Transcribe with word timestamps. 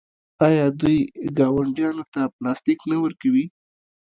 آیا 0.47 0.65
دوی 0.79 0.97
ګاونډیانو 1.37 2.03
ته 2.13 2.21
پلاستیک 2.35 2.79
نه 2.89 2.97
ورکوي؟ 3.03 3.45